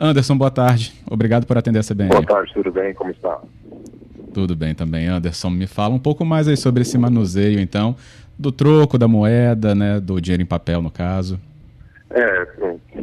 [0.00, 0.94] Anderson, boa tarde.
[1.10, 2.10] Obrigado por atender a CBN.
[2.10, 2.94] Boa tarde, tudo bem?
[2.94, 3.40] Como está?
[4.32, 5.50] Tudo bem também, Anderson.
[5.50, 7.96] Me fala um pouco mais aí sobre esse manuseio, então,
[8.38, 11.40] do troco, da moeda, né, do dinheiro em papel, no caso.
[12.10, 12.46] É,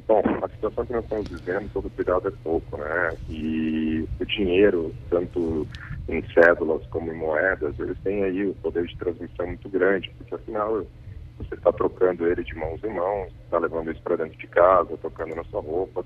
[0.07, 3.13] bom, a situação que nós estamos vivendo, todo cuidado é pouco, né?
[3.29, 5.67] E o dinheiro, tanto
[6.07, 10.33] em cédulas como em moedas, eles têm aí o poder de transmissão muito grande, porque
[10.33, 10.85] afinal
[11.37, 14.97] você está trocando ele de mãos em mãos, está levando isso para dentro de casa,
[15.01, 16.03] tocando na sua roupa,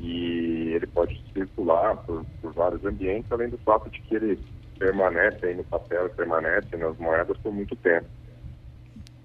[0.00, 4.38] e ele pode circular por, por vários ambientes, além do fato de que ele
[4.78, 8.06] permanece aí no papel, permanece nas moedas por muito tempo.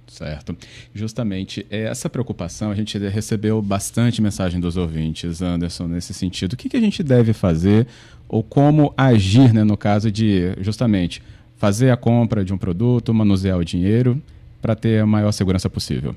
[0.07, 0.55] Certo.
[0.93, 6.53] Justamente essa preocupação, a gente recebeu bastante mensagem dos ouvintes, Anderson, nesse sentido.
[6.53, 7.87] O que, que a gente deve fazer
[8.27, 11.23] ou como agir né, no caso de, justamente,
[11.57, 14.21] fazer a compra de um produto, manusear o dinheiro
[14.61, 16.15] para ter a maior segurança possível?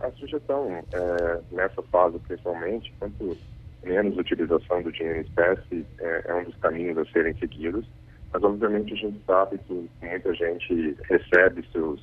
[0.00, 3.36] É, a, sugestão é, nessa fase, principalmente, quanto
[3.82, 7.84] menos utilização do dinheiro em espécie é, é, um dos caminhos a serem seguidos.
[8.32, 12.00] Mas, obviamente, a gente sabe que muita gente recebe seus,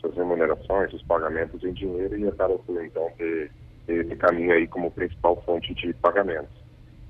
[0.00, 3.50] suas remunerações, seus pagamentos em dinheiro e acaba por, então, ter,
[3.86, 6.64] ter esse caminho aí como principal fonte de pagamentos.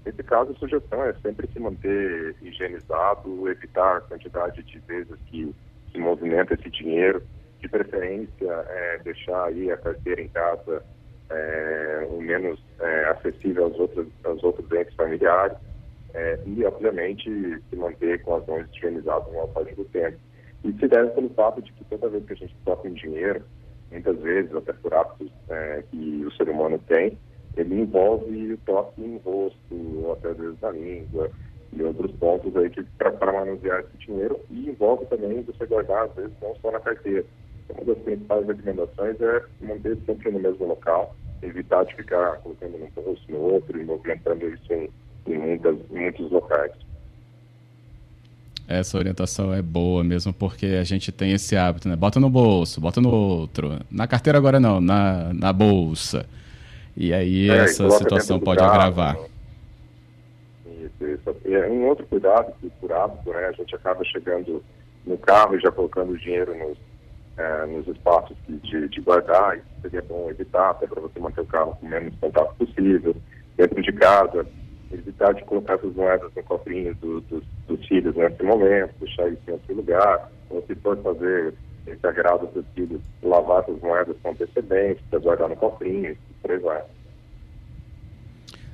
[0.07, 5.53] Nesse caso, a sugestão é sempre se manter higienizado, evitar a quantidade de vezes que
[5.91, 7.23] se movimenta esse dinheiro,
[7.61, 10.83] de preferência é, deixar aí a carteira em casa
[11.31, 15.57] é, o menos é, acessível aos outros, aos outros entes familiares
[16.15, 17.29] é, e, obviamente,
[17.69, 20.17] se manter com as mãos higienizadas no parte do tempo.
[20.65, 23.45] E se deve pelo fato de que toda vez que a gente toca em dinheiro,
[23.91, 27.19] muitas vezes, até por hábitos é, que o ser humano tem,
[27.57, 31.31] ele envolve o toque em rosto, até às vezes na língua,
[31.73, 36.33] e outros pontos aí para manusear esse dinheiro, e envolve também você guardar, às vezes,
[36.41, 37.25] não só na carteira,
[37.69, 42.91] uma das principais recomendações é manter sempre no mesmo local, evitar de ficar colocando num
[42.95, 44.91] bolso, no outro, e movimentando isso em,
[45.27, 46.73] em, muitas, em muitos locais.
[48.69, 51.95] Essa orientação é boa mesmo, porque a gente tem esse hábito, né?
[51.95, 53.79] Bota no bolso, bota no outro.
[53.89, 56.27] Na carteira agora não, na, na bolsa.
[56.97, 59.15] E aí é, essa situação pode carro, agravar.
[59.15, 59.29] Né?
[60.85, 61.37] Isso, isso.
[61.45, 63.47] E é um outro cuidado que por hábito, né?
[63.47, 64.65] A gente acaba chegando
[65.07, 66.77] no carro e já colocando o dinheiro nos
[67.37, 71.47] é, nos espaços de, de guardar, isso seria bom evitar, até para você manter o
[71.47, 73.15] carro com menos contato possível.
[73.57, 74.47] Dentro de casa,
[74.93, 79.43] evitar de colocar essas moedas no cofrinho do, do, dos filhos nesse momento, deixar isso
[79.49, 81.55] em outro lugar, ou se for fazer
[81.87, 86.83] esse agrado dos filhos, lavar essas moedas com antecedência, para guardar no cofrinho, por aí.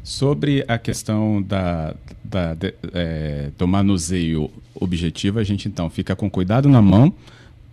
[0.03, 1.94] Sobre a questão da,
[2.25, 7.15] da de, é, do manuseio objetivo, a gente então fica com cuidado na mão,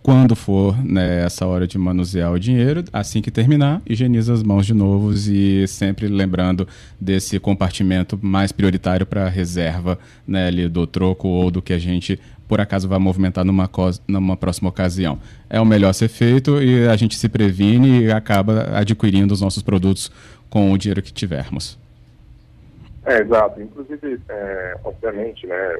[0.02, 4.64] quando for né, essa hora de manusear o dinheiro, assim que terminar, higieniza as mãos
[4.64, 6.66] de novo e sempre lembrando
[7.00, 11.78] desse compartimento mais prioritário para a reserva né, ali do troco ou do que a
[11.78, 12.18] gente
[12.48, 13.70] por acaso vai movimentar numa,
[14.08, 15.20] numa próxima ocasião.
[15.48, 19.62] É o melhor ser feito e a gente se previne e acaba adquirindo os nossos
[19.62, 20.10] produtos
[20.48, 21.78] com o dinheiro que tivermos.
[23.06, 23.62] É, exato.
[23.62, 25.78] Inclusive, é, obviamente, né,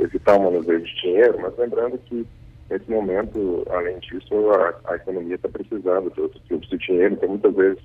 [0.00, 2.26] evitar o manuseio de dinheiro, mas lembrando que
[2.70, 7.28] Nesse momento, além disso, a, a economia está precisando de outros tipos de dinheiro, então
[7.28, 7.82] muitas vezes,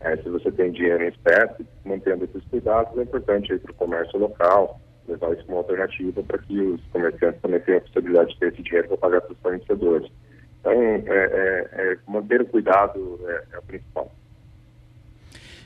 [0.00, 4.18] é, se você tem dinheiro em espécie, mantendo esses cuidados, é importante para o comércio
[4.18, 8.52] local, levar isso como alternativa para que os comerciantes também tenham a possibilidade de ter
[8.52, 10.10] esse dinheiro para pagar seus fornecedores.
[10.60, 14.12] Então, é, é, é, manter o cuidado é, é o principal.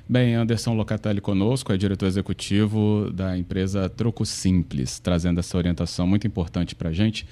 [0.09, 6.27] Bem, Anderson Locatelli conosco, é diretor executivo da empresa Troco Simples, trazendo essa orientação muito
[6.27, 7.27] importante para a gente.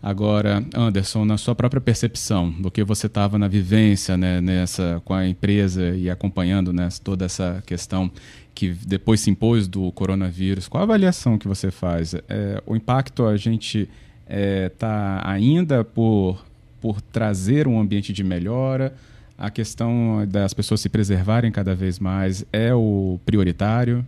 [0.00, 5.12] Agora, Anderson, na sua própria percepção do que você estava na vivência né, nessa, com
[5.12, 8.10] a empresa e acompanhando né, toda essa questão
[8.54, 12.14] que depois se impôs do coronavírus, qual a avaliação que você faz?
[12.28, 13.90] É, o impacto a gente está
[14.28, 16.44] é, tá ainda por,
[16.80, 18.94] por trazer um ambiente de melhora?
[19.36, 24.06] A questão das pessoas se preservarem cada vez mais é o prioritário?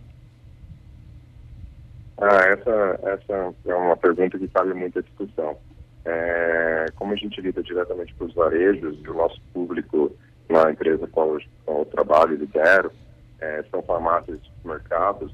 [2.17, 5.57] Ah, essa, essa é uma pergunta que cabe muita discussão.
[6.03, 10.11] É, como a gente lida diretamente com os varejos e o nosso público
[10.49, 12.91] na empresa com o trabalho lidero,
[13.39, 15.33] é, são farmácias e supermercados,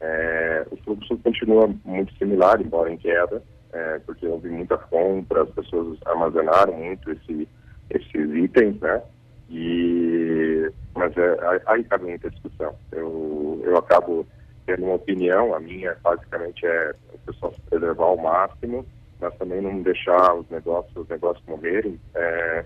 [0.00, 3.42] é, o fluxo continua muito similar, embora em queda,
[3.72, 7.48] é, porque houve muita compra, as pessoas armazenaram muito esse,
[7.90, 9.02] esses itens, né?
[9.48, 12.74] E, mas é, aí cabe muita discussão.
[12.92, 14.26] Eu, eu acabo
[14.66, 18.84] tendo uma opinião, a minha basicamente é o pessoal se preservar ao máximo,
[19.20, 22.64] mas também não deixar os negócios, os negócios morrerem, é,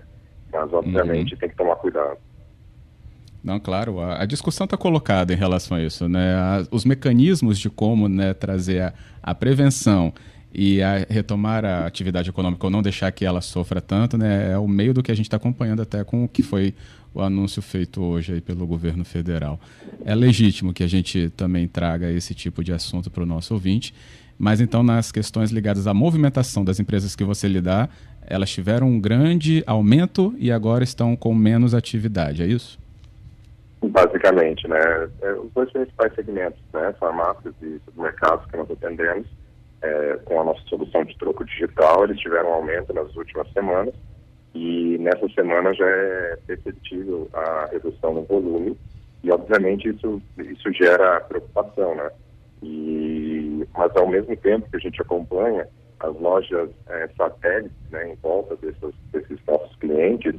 [0.51, 1.39] mas obviamente uhum.
[1.39, 2.17] tem que tomar cuidado.
[3.43, 6.35] Não, claro, a, a discussão está colocada em relação a isso, né?
[6.35, 8.93] A, os mecanismos de como né, trazer a,
[9.23, 10.13] a prevenção
[10.53, 14.57] e a retomar a atividade econômica ou não deixar que ela sofra tanto, né, é
[14.57, 16.75] o meio do que a gente está acompanhando até com o que foi
[17.13, 19.59] o anúncio feito hoje aí pelo governo federal.
[20.03, 23.93] É legítimo que a gente também traga esse tipo de assunto para o nosso ouvinte,
[24.41, 27.91] mas então nas questões ligadas à movimentação das empresas que você lidar,
[28.25, 32.79] elas tiveram um grande aumento e agora estão com menos atividade, é isso?
[33.83, 35.09] Basicamente, né?
[35.21, 36.91] É, os dois principais segmentos, né?
[36.99, 39.27] Farmácias e supermercados que nós atendemos,
[39.83, 43.93] é, com a nossa solução de troco digital, eles tiveram um aumento nas últimas semanas
[44.55, 48.75] e nessa semana já é perceptível a redução no volume
[49.23, 52.09] e obviamente isso isso gera preocupação, né?
[52.63, 52.90] E
[53.81, 55.67] mas ao mesmo tempo que a gente acompanha
[56.01, 60.35] as lojas é, satélites, né, em volta desses, desses nossos clientes,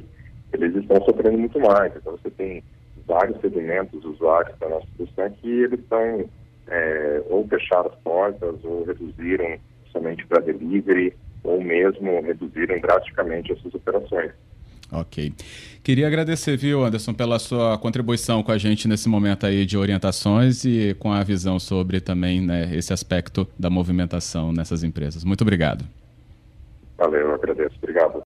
[0.53, 1.93] eles estão sofrendo muito mais.
[1.93, 2.63] Então você tem
[3.05, 6.29] vários segmentos usuários da nossa solução que eles estão
[6.67, 9.57] é, ou fecharam as portas ou reduziram
[9.91, 11.13] somente para delivery
[11.43, 14.31] ou mesmo reduziram drasticamente as suas operações.
[14.93, 15.33] Ok.
[15.83, 20.63] Queria agradecer, viu, Anderson, pela sua contribuição com a gente nesse momento aí de orientações
[20.65, 25.23] e com a visão sobre também né, esse aspecto da movimentação nessas empresas.
[25.23, 25.83] Muito obrigado.
[26.97, 27.75] Valeu, eu agradeço.
[27.81, 28.21] Obrigado.